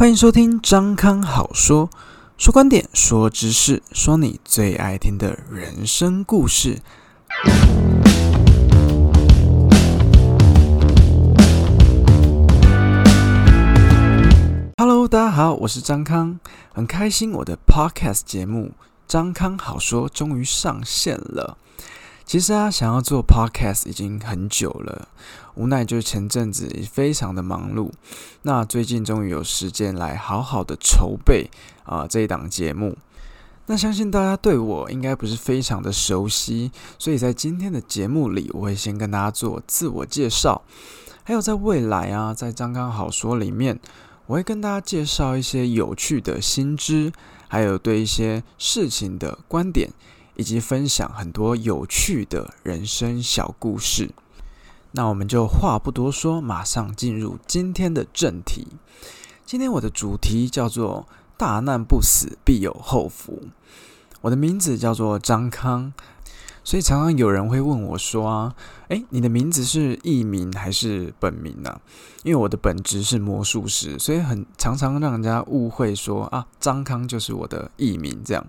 [0.00, 1.90] 欢迎收听张康好说，
[2.38, 6.80] 说观点，说知识，说你最爱听的人生故事。
[14.78, 16.40] Hello，大家好，我是张康，
[16.72, 18.68] 很开心我的 Podcast 节目
[19.06, 21.58] 《张康好说》终于上线了。
[22.30, 25.08] 其实啊，想要做 podcast 已经很久了，
[25.56, 27.90] 无奈就是前阵子非常的忙碌。
[28.42, 31.50] 那最近终于有时间来好好的筹备
[31.82, 32.96] 啊这一档节目。
[33.66, 36.70] 那相信大家对我应该不是非常的熟悉，
[37.00, 40.62] 所以在今天的节目里，我会先跟大家做自我介绍。
[41.24, 43.80] 还有在未来啊，在张刚好说里面，
[44.26, 47.12] 我会跟大家介绍一些有趣的新知，
[47.48, 49.90] 还有对一些事情的观点。
[50.40, 54.08] 以及分享很多有趣的人生小故事。
[54.92, 58.66] 那我们就话不多说，马上进入今天的正题。
[59.44, 63.48] 今天我的主题叫做“大难不死，必有后福”。
[64.22, 65.92] 我的名字叫做张康，
[66.64, 68.54] 所以常常有人会问我说：“啊，
[68.88, 71.78] 诶，你的名字是艺名还是本名呢？”
[72.24, 78.46] 因为我的本职是魔术师，所以很常常让人家误会说：“啊，张康就是我的艺名。”这样。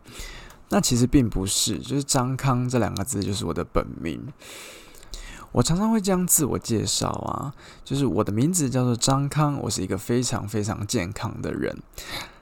[0.72, 4.28] 那其实并不是，就是张康这两个字就是我的本名。
[5.52, 11.78] 我常常会这样自我介绍啊，就是我的名字叫做张康，我是一个非常非常健康的人。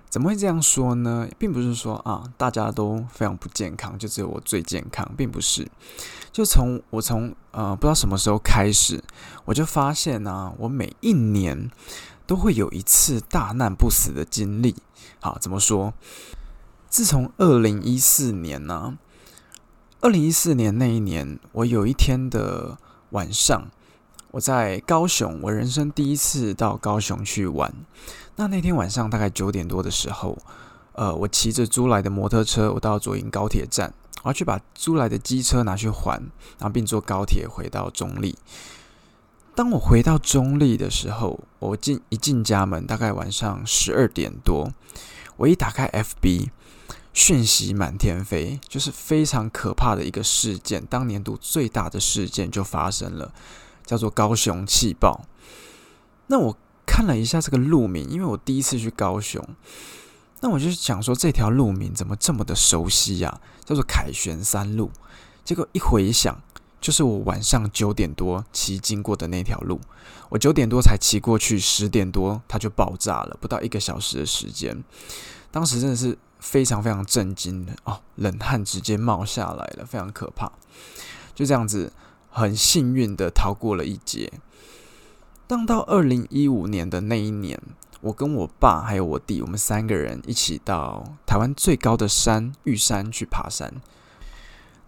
[0.09, 1.27] 怎么会这样说呢？
[1.39, 5.67] 并不是说啊，大家都非常不健康，就只有我最健康，并不是。
[6.31, 9.03] 就从我从呃不知道什么时候开始，
[9.45, 11.71] 我就发现呢，我每一年
[12.27, 14.75] 都会有一次大难不死的经历。
[15.19, 15.93] 好，怎么说？
[16.89, 18.97] 自从二零一四年呢，
[20.01, 22.79] 二零一四年那一年，我有一天的
[23.11, 23.69] 晚上，
[24.31, 27.71] 我在高雄，我人生第一次到高雄去玩。
[28.37, 30.35] 那那天晚上大概九点多的时候，
[30.93, 36.19] 呃，我骑着租来的摩托车，我到左营高铁站，我要去把租来的机车拿去还，
[36.57, 38.35] 然后并坐高铁回到中立。
[39.53, 44.71] 当我回到中立的时候，我进一进家门，大概晚上十二点多，
[45.37, 46.49] 我一打开 FB。
[47.11, 50.85] 讯息满天飞，就是非常可怕的一个事件。
[50.85, 53.33] 当年度最大的事件就发生了，
[53.85, 55.25] 叫做高雄气爆。
[56.27, 59.43] 那我看了一下这个路名，因为我第一次去高雄，
[60.41, 63.41] 那我就想说这条路名怎么这么的熟悉呀？
[63.65, 64.91] 叫做凯旋三路。
[65.43, 66.39] 结果一回想，
[66.79, 69.81] 就是我晚上九点多骑经过的那条路。
[70.29, 74.83] 我九点多才骑过去，十点多它就爆炸了，不到一个小时的时间。
[75.51, 76.17] 当时真的是。
[76.39, 80.51] 非常非常震惊的哦，冷汗直接冒下来了，非常可怕。
[81.35, 81.93] 就这样子，
[82.29, 84.33] 很幸运的逃过了一劫。
[85.47, 87.59] 当到二零一五年的那一年，
[88.01, 93.73] 我跟我爸还有我弟，我们三个人一起到台湾最高的山玉山去爬山。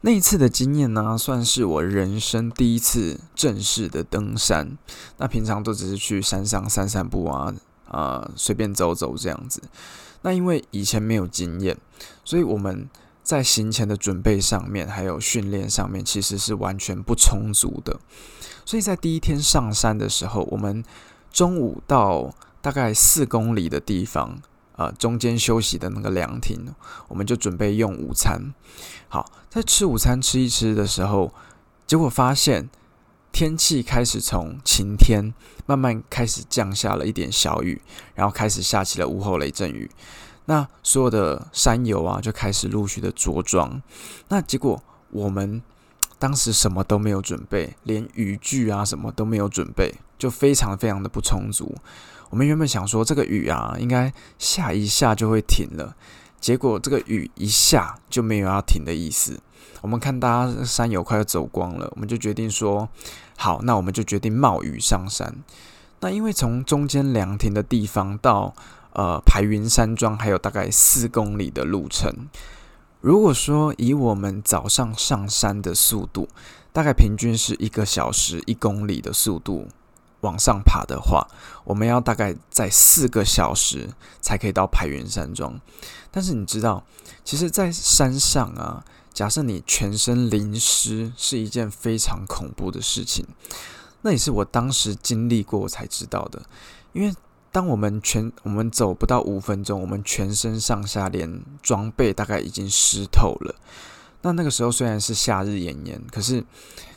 [0.02, 4.78] 那一次的经验呢，算是我人生第一次正式的登山。
[5.18, 7.54] 那平常都只是去山上散散步啊，
[7.92, 9.62] 啊，随便走走这样子。
[10.24, 11.78] 那因为以前没有经验，
[12.24, 12.90] 所以我们
[13.24, 18.00] 在行前的准备上面，还有训练上面，其实是完全不充足的。
[18.66, 20.84] 所以在第一天上山的时候，我们
[21.32, 24.40] 中午到大概四公里的地方，
[24.76, 26.74] 呃，中间休息的那个凉亭，
[27.08, 28.54] 我们就准备用午餐。
[29.10, 31.34] 好，在吃午餐吃一吃的时候，
[31.88, 32.70] 结果发现
[33.32, 35.34] 天气开始从晴天。
[35.68, 37.82] 慢慢开始降下了一点小雨，
[38.14, 39.90] 然后开始下起了午后雷阵雨。
[40.46, 43.82] 那所有的山友啊，就开始陆续的着装。
[44.28, 45.62] 那结果我们
[46.20, 51.74] 当时什么都没有准备，连雨具啊什么都没有准备，就非常非常的不充足。
[52.32, 55.96] 我们原本想说这个雨啊，应该下一下就会停了，
[56.42, 59.40] 结果这个雨一下就没有要停的意思。
[59.80, 62.90] 我们看大家山友快要走光了，我们就决定说。
[63.38, 65.44] 好，那我们就决定冒雨上山。
[66.02, 68.54] 那因为从中间凉亭的地方到
[68.94, 72.28] 呃排云山庄还有大概四公里的路程。
[73.00, 76.28] 如果说以我们早上上山的速度，
[76.72, 79.68] 大概平均是一个小时一公里的速度
[80.22, 81.28] 往上爬的话，
[81.64, 83.90] 我们要大概在四个小时
[84.22, 85.60] 才可以到排云山庄。
[86.10, 86.84] 但是你知道，
[87.24, 88.84] 其实，在山上啊。
[89.14, 93.26] 假设你全身淋湿是一件非常恐怖的事情，
[94.04, 96.42] 那也是我当时经历过才知道的。
[96.94, 97.14] 因为
[97.52, 103.54] 当我们全我们走不到五分钟，我们全身上下连装备大概已经湿透了。
[104.22, 106.46] 那那个时候虽然是夏日炎炎，可是，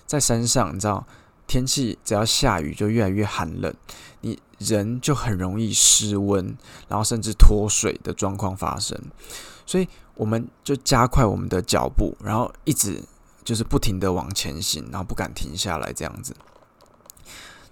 [0.06, 1.04] 在山上你知道
[1.46, 3.72] 天气只要下雨就越来越寒冷，
[4.20, 6.56] 你人就很容易失温，
[6.88, 8.98] 然后甚至脱水的状况发生。
[9.66, 13.02] 所以我们就加快我们的脚步，然后一直
[13.42, 16.34] 就是不停的往前行，然后不敢停下来这样子。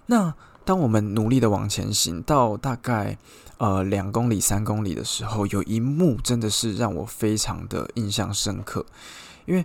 [0.07, 0.35] 那
[0.65, 3.17] 当我们努力的往前行到大概
[3.59, 8.85] 呃两公里、三公里的时候，有一幕真的是让我非常的印象深刻，
[9.47, 9.65] 因为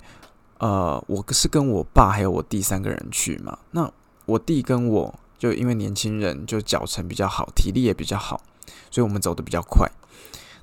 [0.60, 3.58] 呃我是跟我爸还有我弟三个人去嘛。
[3.72, 3.92] 那
[4.26, 8.42] 我弟跟我就因为年轻人就脚程比较好，体力也比较好，
[8.90, 9.90] 所以我们走的比较快。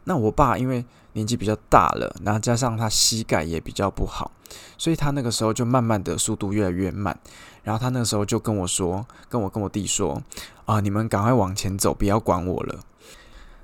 [0.04, 4.32] 那我爸因为年纪比较大了，然后加上他膝盖也比较不好，
[4.76, 7.18] 所以他那个时候就慢慢的速度越来越慢。
[7.62, 10.22] 然后他那个时候就跟我说，跟我跟我弟说
[10.66, 12.80] ：“啊，你们赶快往前走，不要管我了。”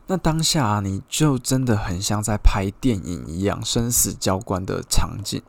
[0.07, 5.43] 那当下你就真的很像在拍电影一样，生死交关的场景。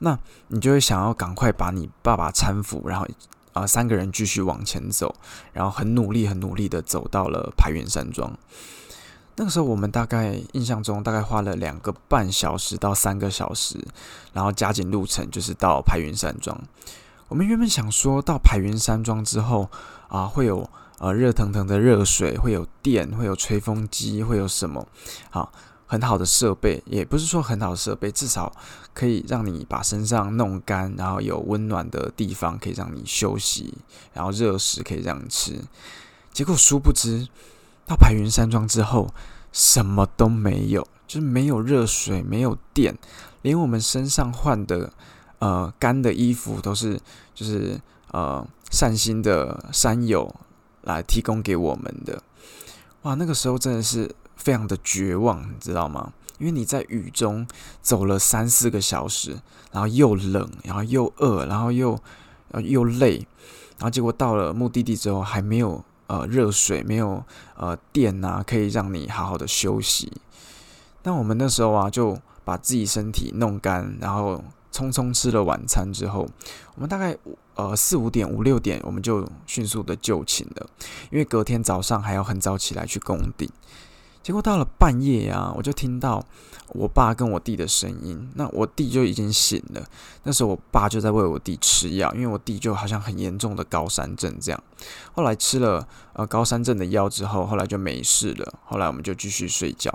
[0.00, 0.18] 那
[0.48, 3.06] 你就会想要赶快把你爸爸搀扶，然后
[3.52, 5.14] 啊三个人继续往前走，
[5.52, 8.36] 然后很努力、很努力的走到了排云山庄。
[9.36, 13.78] 那个时候我们大概印象中大概花了两个半小时到三个小时，
[14.32, 16.60] 然后加紧路程就是到排云山庄。
[17.28, 19.70] 我们原本想说到排云山庄之后
[20.08, 20.68] 啊，会有
[20.98, 24.86] 呃热腾腾的热水，会有电，会有吹风机，会有什么
[25.30, 25.52] 好
[25.86, 28.52] 很好的设备，也不是说很好的设备，至少
[28.94, 33.74] 可以让你把身上弄干，然后有温暖的地方可以让你休息，
[34.12, 35.60] 然后热食可以让你吃。
[36.32, 37.28] 结果殊不知。
[37.86, 39.12] 到白云山庄之后，
[39.50, 42.96] 什么都没有，就是没有热水，没有电，
[43.42, 44.92] 连我们身上换的
[45.40, 47.00] 呃干的衣服都是
[47.34, 47.80] 就是
[48.12, 50.32] 呃善心的山友
[50.82, 52.22] 来提供给我们的。
[53.02, 56.12] 哇，那个时候真的是非常的绝望，你知道吗？
[56.40, 57.46] 因为你在雨中
[57.80, 59.38] 走了三四个小时，
[59.70, 61.96] 然后又冷，然后又饿，然后又
[62.64, 63.18] 又累，
[63.78, 65.84] 然后结果到了目的地之后还没有。
[66.12, 70.12] 呃，热水没有，呃，电啊，可以让你好好的休息。
[71.04, 76.28] 那我们那时候啊，就把自己身体弄干，然后匆匆吃了晚餐之后，
[76.74, 77.16] 我们大概
[77.54, 80.66] 呃四五点、五六点，我们就迅速的就寝了，
[81.12, 83.48] 因为隔天早上还要很早起来去攻顶。
[84.22, 86.24] 结果到了半夜啊，我就听到
[86.68, 88.30] 我爸跟我弟的声音。
[88.34, 89.82] 那我弟就已经醒了。
[90.24, 94.62] 那时候我爸就在喂我弟吃药，因为我弟就好像很严重的高山症这样。
[95.12, 98.54] 后来吃了呃高山症的药之后，后来就没事了。
[98.64, 99.92] 后来我们就继续睡觉。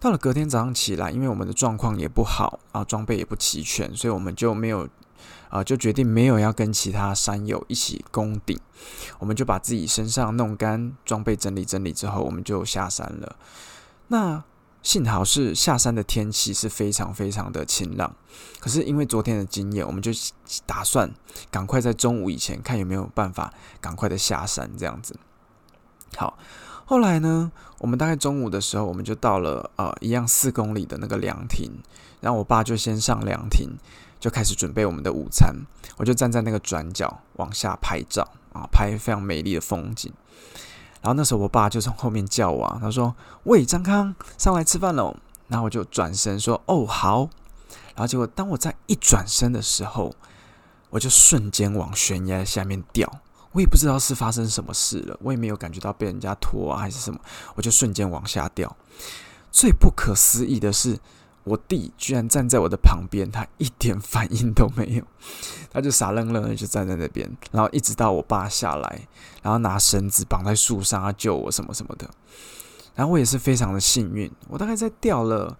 [0.00, 4.88] 到了隔天早上起来，因为我们的状况也不好啊，装备也不齐全，所以我们就没有。
[5.50, 8.58] 啊，就决定没有要跟其他山友一起攻顶，
[9.18, 13.36] 我们就把自己身上弄干，装备整理整理之后，我们就下山了。
[14.08, 14.44] 那
[14.82, 18.14] 幸好是下山的天气是非常非常的晴朗，
[18.60, 20.12] 可是因为昨天的经验，我们就
[20.64, 21.10] 打算
[21.50, 25.18] 赶快在中午以前看有没有办法赶快的下山这样子。
[26.16, 26.38] 好，
[26.84, 31.70] 后来呢，我们大概中午的时候，我们就到了呃一样四公里的那个凉亭，
[32.20, 33.76] 然后我爸就先上凉亭。
[34.20, 35.54] 就开始准备我们的午餐，
[35.96, 40.12] 我就站在那个转角往下拍照啊，拍非常美丽的风景。
[41.00, 45.16] 然后那时候我爸就从后面叫我，他说：“喂，张康，上来吃饭喽。”
[45.46, 47.30] 然后我就转身说：“哦，好。”
[47.94, 50.12] 然后结果当我在一转身的时候，
[50.90, 53.20] 我就瞬间往悬崖下面掉。
[53.52, 57.20] 我也不知道是发生什么事了，我也没有感觉到被人家拖啊还是什么，
[57.54, 58.76] 我就瞬间往下掉。
[59.52, 60.98] 最不可思议的是。
[61.48, 65.02] 我弟居然站在我的旁边，他一点反应都没有，
[65.72, 69.08] 他就傻愣愣的就站在那边，然后一直到我爸下来，
[69.42, 72.08] 然后拿绳子绑在树上救我什么什么的，
[72.94, 75.56] 然后我也是非常的幸运，我大概在掉了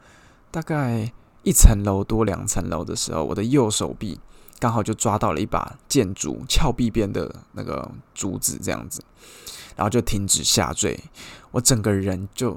[0.51, 1.11] 大概
[1.43, 4.21] 一层楼多两层楼的时候，我的右手臂
[4.59, 9.03] 刚好就抓到了一把剑竹峭壁边的那个竹子这样子，
[9.77, 11.01] 然后就停止下坠，
[11.53, 12.57] 我整个人就。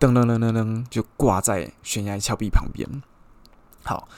[0.00, 2.88] 噔噔噔噔噔，就挂在悬崖峭壁旁边。
[3.84, 4.08] 好，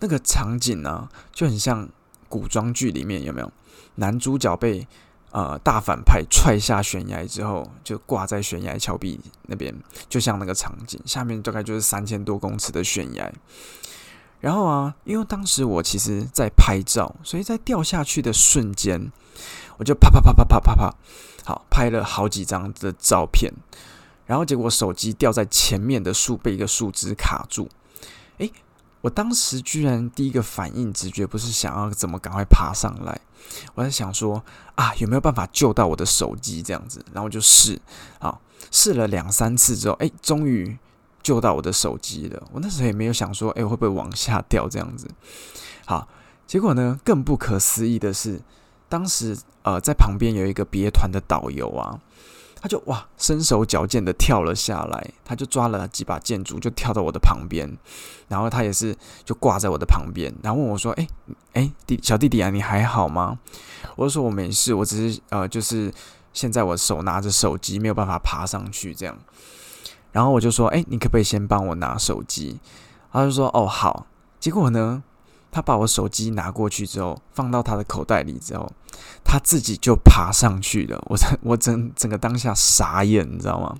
[0.00, 1.88] 那个场景呢，就很像
[2.28, 3.50] 古装剧里面有没有？
[3.94, 4.86] 男主角被
[5.30, 9.74] 呃大反派踹下悬崖之后，就挂在悬崖峭壁那边，
[10.10, 11.00] 就像那个场景。
[11.06, 13.32] 下面大概就是三千多公尺的悬崖。
[14.40, 19.10] 然后啊，因为当时我其实在拍照，所以在掉下去的瞬间，
[19.78, 20.94] 我就啪啪啪啪啪啪啪，
[21.44, 23.52] 好拍了好几张的照片。
[24.30, 27.68] 然后结果手机掉在前面的树被一个树枝卡住，
[28.38, 28.52] 诶，
[29.00, 33.20] 我当时居然第一个反应直觉不是想要怎么赶快爬上来，
[33.74, 34.40] 我在想说
[34.76, 37.82] 啊有没有办法救到我的手机这样子，然后就试，
[38.20, 40.78] 好试了两三次之后，诶，终于
[41.24, 42.40] 救到我的手机了。
[42.52, 45.10] 我那时候也没有想说，诶，会不会往下掉这样子？
[45.86, 46.06] 好，
[46.46, 48.40] 结果呢更不可思议的是，
[48.88, 51.98] 当时呃在旁边有一个别团的导游啊。
[52.60, 57.68] 他就哇，身手矫健的跳了下来，他就抓了几把箭竹，就跳到我的旁边，
[58.28, 61.08] 然后他也是就挂在我的旁边，然后问我说：“哎
[61.54, 63.38] 哎，弟小弟弟啊，你还好吗？”
[63.96, 65.92] 我就说：“我没事，我只是呃，就是
[66.32, 69.16] 现在我手拿着手机，没有办法爬上去这样。”
[70.12, 72.60] 然后我就说：“哎，你可不可以先帮我拿手机？”
[73.12, 74.06] 他就说：“哦，好。”
[74.38, 75.02] 结果呢？
[75.50, 78.70] 他把我手机拿过去之后，放到他的口袋里之后，
[79.24, 81.02] 他自己就爬上去了。
[81.08, 83.76] 我 我整整个当下傻眼，你知道吗？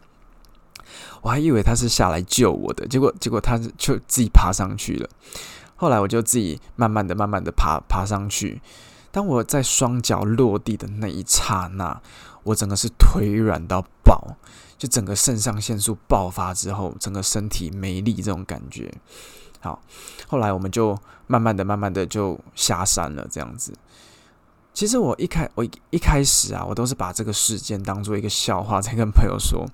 [1.23, 5.09] 我还以为他是下来救我的，结果结果他就自己爬上去了。
[5.77, 8.61] 后来我就自己慢慢的、慢慢的爬爬上去。
[9.12, 12.00] 当我在双脚落地的那一刹那，
[12.43, 14.37] 我整个是腿软到爆，
[14.79, 18.93] 就整个肾上腺素爆发之后，整个身体没力这种感觉。
[19.61, 19.81] 好，
[20.26, 23.73] 后来我们就慢慢的、慢慢的就下山了，这样子。
[24.73, 29.67] 其实我一开我一开始啊，我都是把这个事件当做一个笑话在跟朋友说，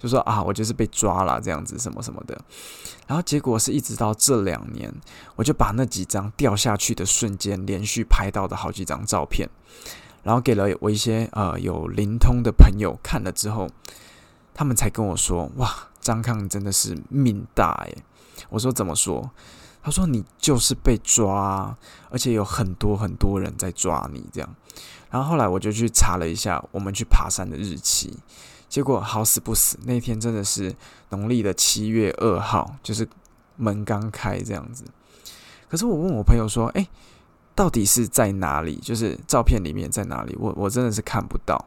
[0.00, 2.36] 就说啊，我就是被抓了这样子什么什么的。
[3.06, 4.92] 然后结果是一直到这两年，
[5.36, 9.48] 我就把那几张掉下去的瞬间连续拍到的好几张照片，
[10.22, 13.68] 然后给了我一些呃有灵通的朋友看了之后，
[14.54, 18.02] 他们才跟我说，哇，张康真的是命大诶。
[18.48, 19.30] 我说怎么说？
[19.80, 21.74] 他说你就是被抓，
[22.10, 24.54] 而且有很多很多人在抓你这样。
[25.08, 28.18] 然后后来我就去查了一下我们去爬山的日期，
[28.68, 30.74] 结果好死不死那天真的是
[31.10, 33.08] 农历的七月二号，就是
[33.56, 34.84] 门刚开这样子。
[35.68, 36.86] 可是我问我朋友说：“哎，
[37.54, 38.76] 到底是在哪里？
[38.76, 40.36] 就是照片里面在哪里？
[40.38, 41.64] 我我真的是看不到。”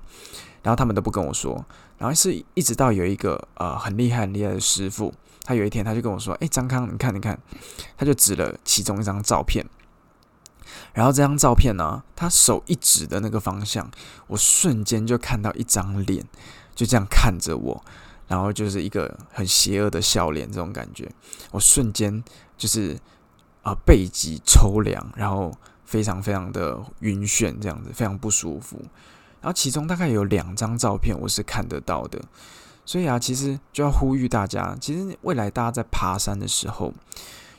[0.62, 1.66] 然后他们都不跟我说。
[1.98, 5.14] 然后是一直到有一个呃很厉害很厉害的师傅。
[5.44, 7.40] 他有一天，他就跟我说：“哎，张康，你看，你看。”
[7.98, 9.66] 他就指了其中一张照片，
[10.94, 13.90] 然后这张照片呢，他手一指的那个方向，
[14.28, 16.26] 我瞬间就看到一张脸，
[16.76, 17.84] 就这样看着我，
[18.28, 21.12] 然后就是一个很邪恶的笑脸，这种感觉，
[21.52, 22.24] 我瞬间
[22.58, 22.98] 就是
[23.64, 25.52] 啊背脊抽凉，然后
[25.86, 28.78] 非常非常的晕眩，这样子非常不舒服。
[29.42, 32.22] 然后其中大概有两张照片我是看得到的。
[32.84, 36.94] 所以啊，其实就要呼吁大家，其实未来大家在爬山的时候，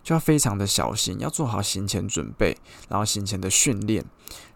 [0.03, 2.57] 就要非常的小心，要做好行前准备，
[2.89, 4.05] 然后行前的训练，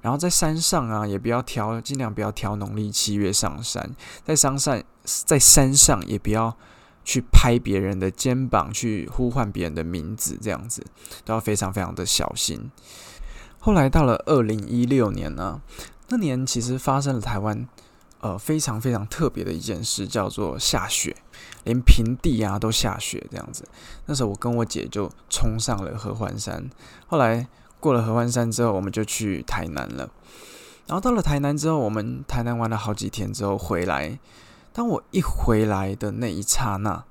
[0.02, 3.94] 然后在山上啊，也不要挑，尽量不要挑农历七月上山，
[4.25, 6.56] 在山上，在山上也不要
[7.04, 10.85] 去拍别人的肩膀，去呼唤别人的名字，这样子
[11.25, 12.70] 都要非常非常的小心。
[13.61, 15.62] 后来到了二零一六年呢，
[16.08, 17.66] 那年其实发生了台湾。
[18.26, 21.14] 呃，非常非常特别的一件事，叫做下雪，
[21.62, 23.64] 连平地啊都下雪这样子。
[24.06, 26.68] 那时候我跟我姐就冲上了合欢山。
[27.06, 27.47] 后来
[27.78, 30.11] 过了合欢山之后，我们就去台南了。
[30.88, 34.18] 然后到了台南之后，我们台南玩了好几天之后回来。
[34.73, 37.04] 当我一回来的那一刹那，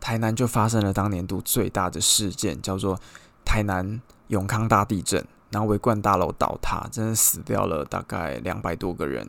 [0.00, 2.98] 台南就发生了当年度最大的事件，叫做
[3.44, 9.28] 台南永康大地震，然后维冠大楼倒塌，真的死掉了大概两百多个人。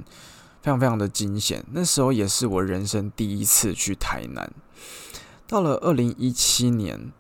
[0.61, 4.51] 非常非常的惊险，那时候也是我人生第一次去台南。
[5.47, 7.11] 到了二零一七年，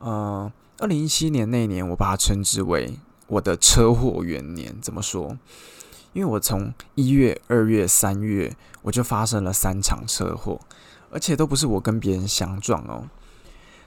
[0.00, 4.76] 呃，二零一七年那年，我把它称之为我的车祸元年。
[4.82, 5.38] 怎么说？
[6.12, 10.60] 因为我从一月、二月、三月，我就发生了三场车祸，
[11.12, 13.08] 而且都不是我跟别人相撞哦，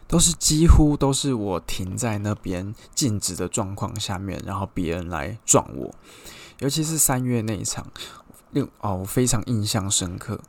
[0.07, 5.93] 都是几乎都是我停在那边静止的状况下面，然后别人来撞我。
[6.59, 7.85] 尤其是三月那一场。
[8.53, 10.39] 六哦，我非常印象深刻。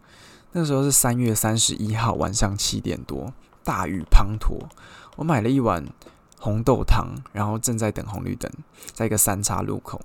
[0.52, 3.32] 那时候是三月三十一号晚上七点多，
[3.64, 4.66] 大雨滂沱。
[5.16, 5.84] 我买了一碗
[6.38, 8.50] 红豆汤，然后正在等红绿灯，
[8.92, 10.00] 在一个三岔路口，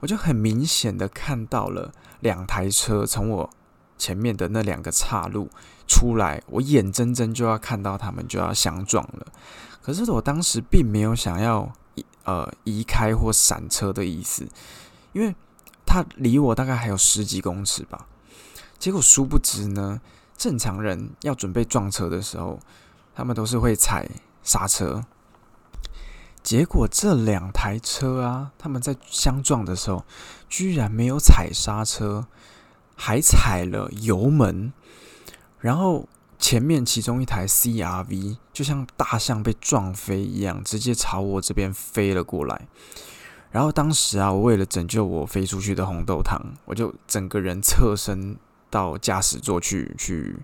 [0.00, 3.50] 我就很明显的看到了两台车从我
[3.98, 5.48] 前面的那两个岔路
[5.88, 9.26] 出来，我眼睁睁就要看到他们就要相撞了。
[9.82, 14.46] 可是我当时并没有想要移呃移开或闪车的意思，
[15.14, 15.34] 因为。
[15.92, 18.06] 他离我大概还有十几公尺吧，
[18.78, 20.00] 结果殊不知呢，
[20.38, 22.60] 正常人要准备撞车的时候，
[23.12, 24.08] 他们都是会踩
[24.44, 25.04] 刹车。
[26.44, 30.04] 结果这两台车啊，他们在相撞的时候，
[30.48, 32.28] 居然没有踩刹车，
[32.94, 34.72] 还踩了油门，
[35.58, 42.68] 然后前面其中一台 CRV 就像大象被撞飞一样，直接朝我这边飞了过来。
[43.50, 48.36] 然后当时啊，我为了拯救我飞出去的红豆汤，我就整个人侧身
[48.70, 50.36] 到驾驶座去去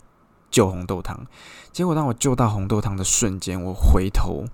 [0.51, 1.27] 救红豆汤。
[1.73, 4.45] 结果当我救到红豆汤的瞬间，我回头，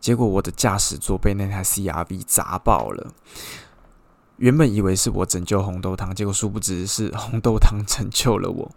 [0.00, 3.12] 结果我的驾驶座被那台 CRV 砸爆了。
[4.38, 8.70] 原本以为是我拯救红豆汤，结果殊不知是红豆汤拯救了我。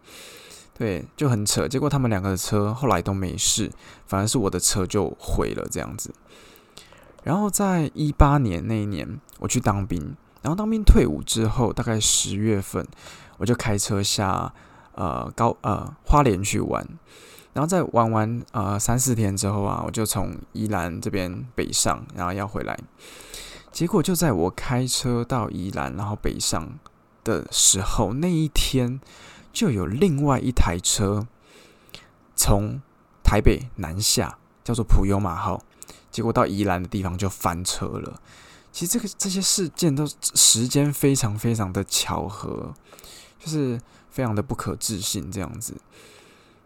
[0.77, 1.67] 对，就很扯。
[1.67, 3.69] 结果他们两个的车后来都没事，
[4.05, 6.13] 反而是我的车就毁了这样子。
[7.23, 12.85] 然后在一八年那一年，我去当兵，然后当兵退伍之后，大概十月份，
[13.37, 14.53] 我就开车下
[14.93, 16.87] 呃高呃花莲去玩。
[17.51, 22.77] 然后在玩完呃三四天之后啊，我就从宜兰这边北上，然后要回来。
[23.71, 26.79] 结果就在我开车到宜兰，然后北上
[27.23, 29.01] 的时候，那一天
[29.51, 31.27] 就有另外一台车
[32.35, 32.79] 从
[33.23, 35.61] 台北南下，叫做普悠玛号。
[36.11, 38.21] 结果到宜兰的地方就翻车了。
[38.71, 42.73] 其实这个这些事件都时间非常非常的巧合，
[43.39, 45.73] 就是非常的不可置信这样子。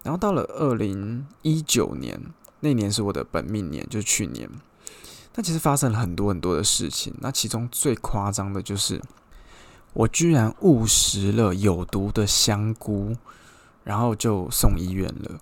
[0.03, 2.19] 然后到了二零一九年，
[2.59, 4.49] 那年是我的本命年，就是去年。
[5.35, 7.13] 那其实发生了很多很多的事情。
[7.21, 9.01] 那其中最夸张的就是，
[9.93, 13.15] 我居然误食了有毒的香菇，
[13.85, 15.39] 然后就送医院了。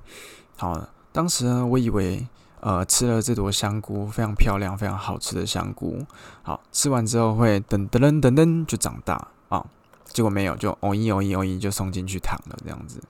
[0.57, 2.27] 好，当时呢，我以为。
[2.61, 6.05] 呃，吃了这朵香菇，非常漂亮、非常好吃的香菇。
[6.43, 9.65] 好吃完之后会噔噔噔噔噔就长大啊，
[10.05, 13.01] 结果没有，就哦一哦一哦一就送进去躺了这样子。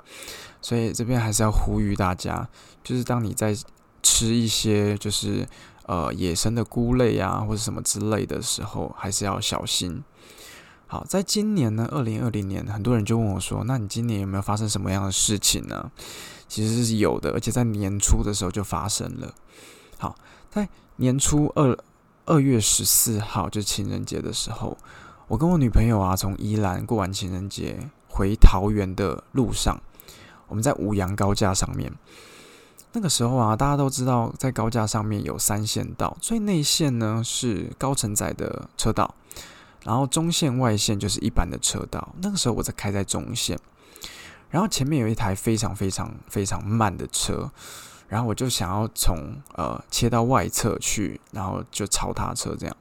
[0.62, 2.48] 所以这边还是要呼吁大家，
[2.84, 3.54] 就是当你在
[4.02, 5.48] 吃一些就是
[5.86, 10.04] 呃野生的菇类啊或者什么之类的时候，还是要小心。
[10.88, 15.90] 好，在今年呢，二零二零年，很多人就问我说：“那你今年有没有发生什么样的事情呢？”
[16.52, 19.34] 其实是有的，而且在年初的时候就发生了。
[19.98, 20.14] 好，
[20.50, 20.68] 在
[20.98, 21.78] 年初二
[22.26, 24.78] 二月十四号，就情人节的时候，
[25.30, 29.82] 我跟我女朋友啊，从宜兰过完情人节回桃园的路上，
[30.50, 31.90] 我们在五羊高架上面。
[32.92, 39.16] 那个时候啊，大家都知道，在高架上面有三线道，最内线呢是高承载的车道。
[39.86, 43.58] 然后中线外线就是一般的车道，那个时候我在开在中线，
[44.52, 47.50] 然后前面有一台非常非常非常慢的车，
[48.08, 49.18] 然后我就想要从
[49.56, 52.78] 呃切到外侧去，然后就超他车这样。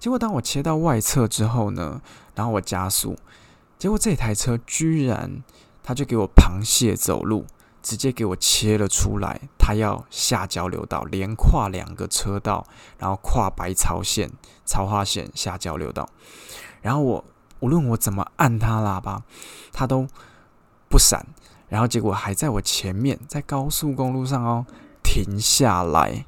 [0.00, 2.00] 结果当我切到外侧之后呢，
[2.34, 3.16] 然后我加速，
[3.78, 5.44] 结果这台车居然
[5.82, 7.46] 他就给我螃蟹走路。
[7.84, 14.30] 直接给我切了出来，他要下交流道，连跨两个车道，然后跨白潮线、
[14.64, 16.08] 潮花线下交流道。
[16.80, 17.22] 然后我
[17.60, 19.22] 无论我怎么按他喇叭，
[19.70, 20.08] 他都
[20.94, 21.26] 不闪。
[21.68, 24.64] 然后结果还在我前面，在高速公路上哦
[25.02, 26.24] 停下来，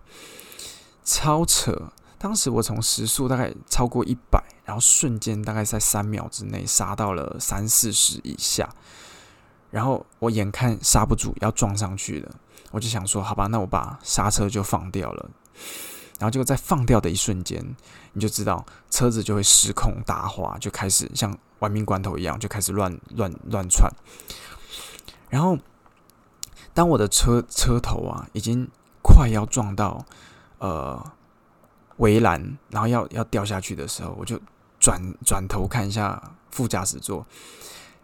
[1.04, 1.92] 超扯！
[2.18, 8.68] 当时我从时速大概超过一百，然后瞬间大概在三秒之内杀到了三四十以下。
[9.70, 12.34] 然后我眼看刹不住，要撞上去了，
[12.72, 15.30] 我就想说，好吧，那我把刹车就放掉了。
[16.18, 17.62] 然后结果在放掉的一瞬间，
[18.14, 23.88] 你就知道车子就会失控打滑，就开始像玩命关头一样，就开始乱乱乱窜。
[25.28, 25.58] 然后
[26.72, 28.68] 当我的车车头啊已经
[29.02, 30.04] 快要撞到
[30.58, 31.12] 呃
[31.96, 34.40] 围栏，然后要要掉下去的时候，我就
[34.78, 37.26] 转转头看一下副驾驶座，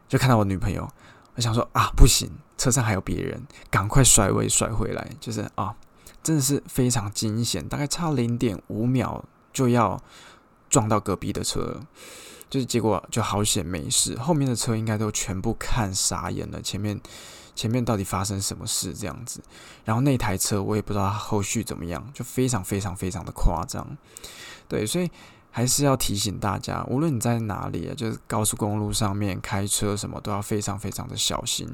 [0.09, 0.89] 就看到我女朋友。
[1.35, 5.11] 我想说啊，不行，车上还有别人，赶快甩尾甩回来。
[5.19, 5.75] 就是啊，
[6.23, 9.99] 真的是非常惊险，大概差零点五秒就要
[10.69, 11.81] 撞到隔壁的车，
[12.53, 17.01] 就是结果就好险没事，后面的车应该都全部看傻眼了，前面
[17.55, 19.41] 前面到底发生什么事这样子？
[19.87, 23.97] 然后那台车我也不知道后续怎么样，就非常非常非常的夸张，
[24.69, 25.11] 对，所以。
[25.55, 31.69] 还是要提醒大家，无论你在哪里，就是高速公路上面开车，什么都要非常非常的小心。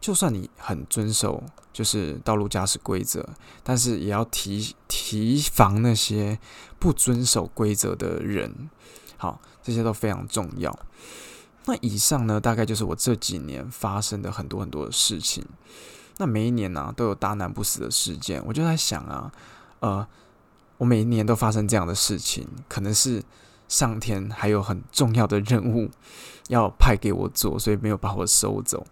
[0.00, 3.28] 就算你很遵守就是道路驾驶规则，
[3.64, 6.38] 但是也要提提防那些
[6.78, 8.70] 不遵守规则的人。
[9.16, 10.78] 好，这些都非常重要。
[11.64, 15.44] 那以上呢，大概就是我这几年发生的很多很多的事情。
[16.18, 18.42] 那每一年呢，都有大难不死的事件。
[18.46, 19.32] 我就在想啊，
[19.80, 20.06] 呃。
[20.78, 23.22] 我每一年都发生这样的事情，可能是
[23.66, 25.90] 上天还有很重要的任务
[26.48, 28.86] 要派给我做，所以没有把我收走。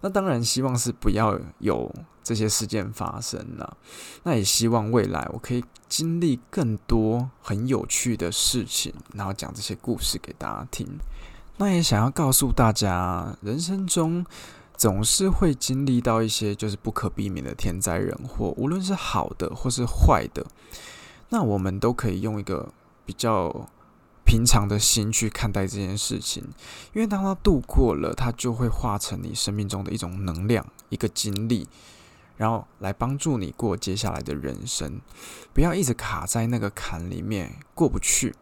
[0.00, 3.76] 那当然希望是不要有这些事件发生了。
[4.22, 10.86] 那也希望未来我可以经历更多很有趣的事情，然后讲这些故事给大家听。
[11.56, 14.24] 那也想要告诉大家，人生中
[14.76, 20.46] 总是会经历到一些就是不可避免的天灾人祸，无论是好的或是坏的。
[21.28, 22.72] 那我们都可以用一个
[23.04, 23.68] 比较
[24.24, 26.44] 平常的心去看待这件事情，
[26.92, 31.68] 因为当它度过了，它就会化成你生命中的一种能量、一个经历，
[32.36, 35.00] 然后来帮助你过接下来的人生。
[35.52, 38.34] 不要一直卡在那个坎里面过不去、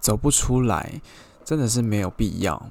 [0.00, 1.00] 走不出来。
[1.42, 2.70] 真的是没有必要。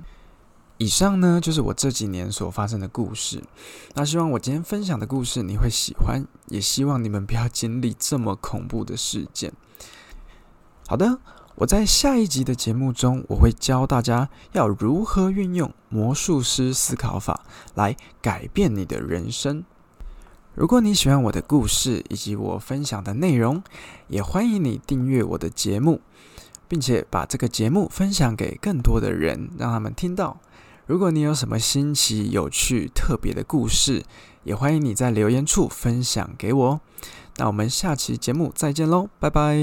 [0.77, 3.43] 以上呢，就是我这几年所发生的故事。
[3.93, 9.51] 那希望我今天分享的故事你会喜欢，也希望你们不要经历这么恐怖的事件。
[10.88, 11.19] 好的，
[11.59, 17.41] 我在下一集的节目中，我会教大家要如何运用魔术师思考法
[17.75, 19.65] 来改变你的人生。
[20.55, 23.61] 如果你喜欢我的故事以及我分享的内容，
[24.07, 25.99] 也欢迎你订阅我的节目，
[26.69, 30.39] 并且把这个节目分享给更多的人，让他们听到。
[30.85, 34.05] 如果你有什么新奇、有趣、特别的故事，
[34.45, 36.79] 也欢迎你在留言处分享给我。
[37.35, 39.57] 那我们下期节目再见喽，拜拜。